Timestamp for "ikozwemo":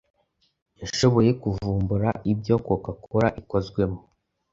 3.41-3.99